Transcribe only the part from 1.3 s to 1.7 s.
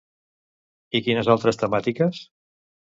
altres